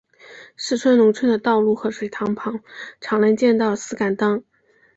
[0.55, 2.63] 四川农村的道路和水塘旁
[2.99, 4.43] 常能见到石敢当。